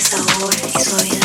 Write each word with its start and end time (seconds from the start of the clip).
sabor 0.00 0.54
y 0.74 0.80
suavidad. 0.80 1.19